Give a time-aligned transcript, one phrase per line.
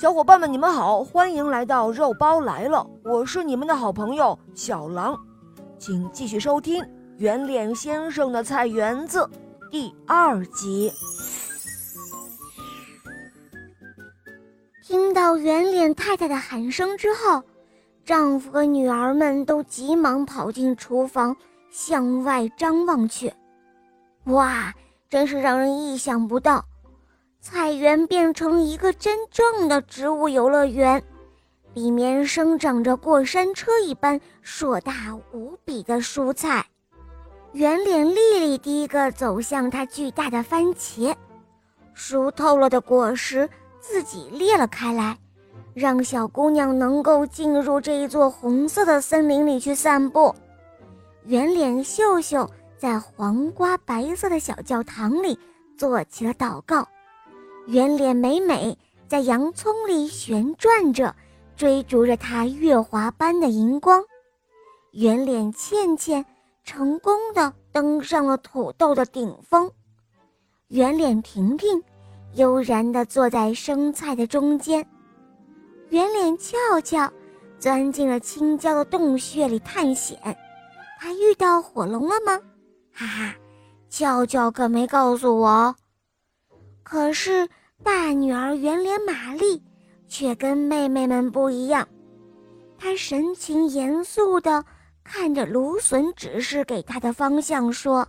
[0.00, 5.14] 小伙伴们，你们好，欢迎来到肉包来了，我是你们的好朋友小狼，
[5.78, 6.82] 请继续收听
[7.18, 9.18] 《圆脸先生的菜园子》
[9.70, 10.90] 第二集。
[14.82, 17.42] 听到圆脸太太的喊声之后，
[18.02, 21.36] 丈夫和女儿们都急忙跑进厨房，
[21.70, 23.30] 向外张望去。
[24.24, 24.72] 哇，
[25.10, 26.64] 真是让人意想不到！
[27.42, 31.02] 菜园变成一个真正的植物游乐园，
[31.72, 34.92] 里面生长着过山车一般硕大
[35.32, 36.66] 无比的蔬菜。
[37.52, 41.14] 圆脸丽丽第一个走向它巨大的番茄，
[41.94, 43.48] 熟透了的果实
[43.80, 45.16] 自己裂了开来，
[45.72, 50.34] 让小姑娘能够进入这一座红色的森林里去散步。
[51.24, 55.38] 圆脸秀秀在黄瓜白色的小教堂里
[55.78, 56.86] 做起了祷告。
[57.70, 61.14] 圆脸美美在洋葱里旋转着，
[61.54, 64.02] 追逐着它月华般的荧光。
[64.90, 66.26] 圆脸倩倩
[66.64, 69.70] 成功的登上了土豆的顶峰。
[70.66, 71.80] 圆脸婷婷
[72.34, 74.84] 悠然地坐在生菜的中间。
[75.90, 77.08] 圆脸俏俏
[77.60, 80.18] 钻进了青椒的洞穴里探险。
[80.98, 82.36] 他遇到火龙了吗？
[82.92, 83.36] 哈哈，
[83.88, 85.72] 俏俏可没告诉我。
[86.82, 87.48] 可是，
[87.82, 89.62] 大女儿圆脸玛丽
[90.06, 91.86] 却跟妹妹们不一样，
[92.78, 94.64] 她神情严肃地
[95.02, 98.06] 看着芦笋指示给她的方向，说：“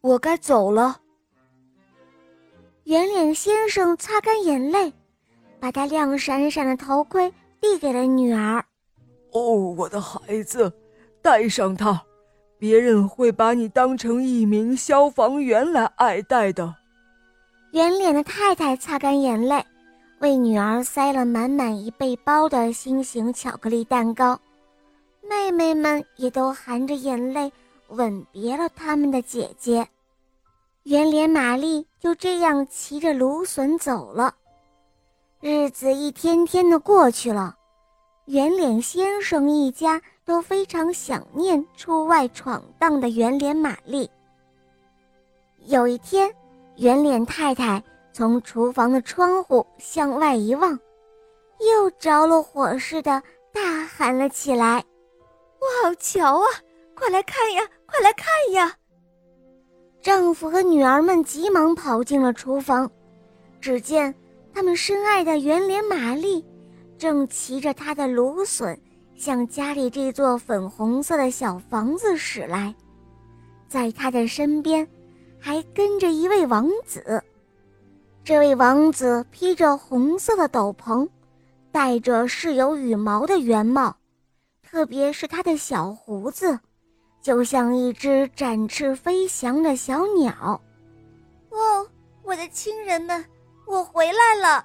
[0.00, 1.00] 我该走了。”
[2.84, 4.92] 圆脸先生擦干眼泪，
[5.60, 8.64] 把他亮闪闪的头盔递给了女儿。
[9.32, 10.72] “哦，我的孩子，
[11.20, 12.00] 戴上它，
[12.56, 16.74] 别人会把你当成一名消防员来爱戴的。”
[17.72, 19.62] 圆脸的太太擦干眼泪，
[20.20, 24.40] 为女儿塞了满满一背包的心形巧克力蛋糕。
[25.20, 27.52] 妹妹们也都含着眼泪
[27.88, 29.86] 吻别了他们的姐姐。
[30.84, 34.34] 圆脸玛丽就这样骑着芦笋走了。
[35.40, 37.54] 日子一天天的过去了，
[38.24, 44.10] 圆脸先生一家都非常想念出外闯荡的圆脸玛丽。
[45.66, 46.34] 有一天。
[46.78, 50.78] 圆脸太太从厨房的窗户向外一望，
[51.58, 53.20] 又着了火似的
[53.52, 54.84] 大喊了起来
[55.60, 56.46] ：“我好，瞧啊！
[56.94, 58.76] 快来看呀，快来看呀！”
[60.00, 62.88] 丈夫和女儿们急忙跑进了厨房，
[63.60, 64.14] 只见
[64.54, 66.44] 他们深爱的圆脸玛丽
[66.96, 68.80] 正骑着她的芦笋
[69.16, 72.72] 向家里这座粉红色的小房子驶来，
[73.66, 74.88] 在她的身边。
[75.40, 77.22] 还跟着一位王子，
[78.24, 81.08] 这位王子披着红色的斗篷，
[81.72, 83.96] 戴着饰有羽毛的圆帽，
[84.62, 86.58] 特别是他的小胡子，
[87.22, 90.60] 就像一只展翅飞翔的小鸟。
[91.50, 91.86] 哦，
[92.22, 93.24] 我的亲人们，
[93.66, 94.64] 我回来了！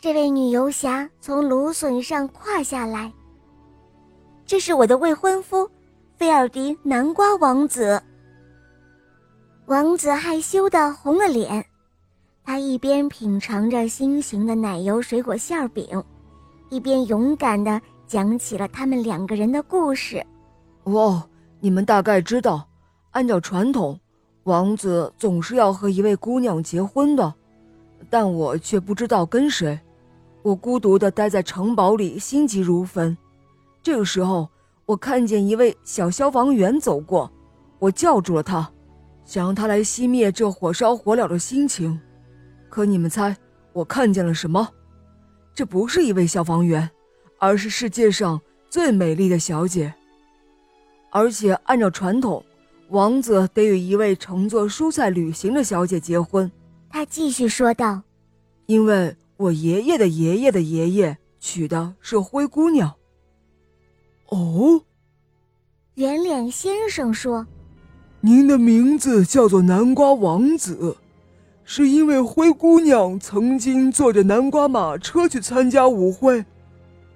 [0.00, 3.12] 这位女游侠从芦笋上跨下来，
[4.44, 5.70] 这是我的未婚夫，
[6.18, 8.02] 菲尔迪南瓜王子。
[9.66, 11.64] 王子害羞的红了脸，
[12.44, 16.02] 他一边品尝着心形的奶油水果馅饼，
[16.68, 20.24] 一边勇敢的讲起了他们两个人的故事。
[20.82, 21.22] 哦，
[21.60, 22.66] 你们大概知道，
[23.12, 23.98] 按照传统，
[24.42, 27.32] 王子总是要和一位姑娘结婚的，
[28.10, 29.78] 但我却不知道跟谁。
[30.42, 33.16] 我孤独的待在城堡里，心急如焚。
[33.80, 34.48] 这个时候，
[34.86, 37.30] 我看见一位小消防员走过，
[37.78, 38.68] 我叫住了他。
[39.24, 42.00] 想让他来熄灭这火烧火燎的心情，
[42.68, 43.36] 可你们猜
[43.72, 44.68] 我看见了什么？
[45.54, 46.90] 这不是一位消防员，
[47.38, 48.40] 而是世界上
[48.70, 49.94] 最美丽的小姐。
[51.10, 52.42] 而且按照传统，
[52.88, 56.50] 王子得与一位乘坐蔬菜旅行的小姐结婚。
[56.88, 58.02] 他继续说道
[58.66, 62.94] ：“因为我爷爷的爷爷的爷爷娶的是灰姑娘。”
[64.28, 64.82] 哦，
[65.94, 67.46] 圆脸先生说。
[68.24, 70.96] 您的名字叫做南瓜王子，
[71.64, 76.44] 是因为灰姑娘曾经坐着南瓜马车去参加舞会。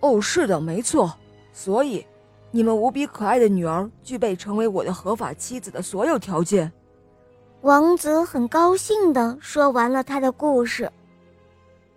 [0.00, 1.14] 哦，是的，没错。
[1.52, 2.04] 所以，
[2.50, 6.72] 你们无比可爱的女儿具备成为我的合法妻子的所有条件。
[7.60, 10.90] 王子很高兴的说完了他的故事。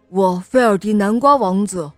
[0.09, 1.92] 我菲尔迪南瓜王子，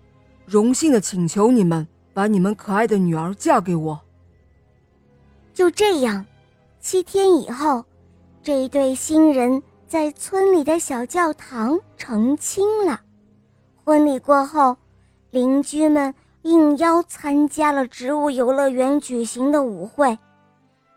[0.46, 4.00] 荣幸的请求你们把你们可爱的女儿嫁给我。
[5.54, 6.26] 就这样。
[6.84, 7.86] 七天以后，
[8.42, 13.00] 这对新人在村里的小教堂成亲了。
[13.86, 14.76] 婚礼过后，
[15.32, 20.20] 邻居们应邀参加了植物游乐园举行的舞会。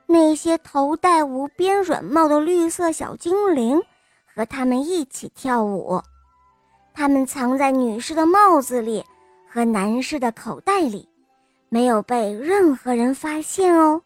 [0.06, 3.81] 那些头戴无边软帽的绿色小精灵
[4.35, 6.03] 和他们一起跳舞，
[6.94, 9.05] 他们藏在女士的帽子里
[9.49, 11.09] 和男士的口袋里，
[11.69, 14.03] 没有被任何人发现哦。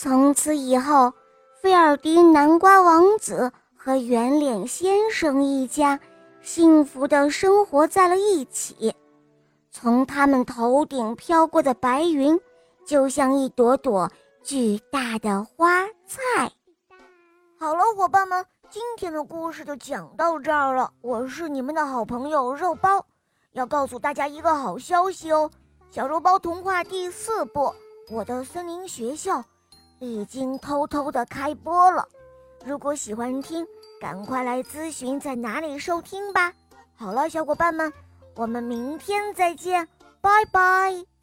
[0.00, 1.12] 从此以后，
[1.60, 5.98] 菲尔迪南瓜王子和圆脸先生一家
[6.40, 8.94] 幸福地生活在了一起。
[9.72, 12.38] 从他们头顶飘过的白云，
[12.86, 14.08] 就像一朵朵。
[14.44, 16.48] 巨大的花菜。
[17.58, 20.92] 好了，伙伴们，今天的故事就讲到这儿了。
[21.00, 23.04] 我是你们的好朋友肉包，
[23.50, 25.50] 要告诉大家一个好消息哦！
[25.90, 27.62] 小肉包童话第四部
[28.10, 29.38] 《我的森林学校》
[30.00, 32.06] 已经偷偷的开播了。
[32.64, 33.66] 如果喜欢听，
[34.00, 36.52] 赶快来咨询在哪里收听吧。
[36.94, 37.92] 好了，小伙伴们，
[38.34, 39.86] 我们明天再见，
[40.20, 41.17] 拜拜。